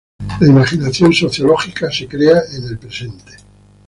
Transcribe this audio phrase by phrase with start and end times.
[0.39, 3.33] La imaginación sociológica se crea en el presente.